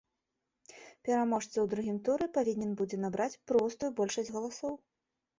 [1.09, 4.73] Пераможца ў другім туры павінен будзе набраць простую большасць галасоў.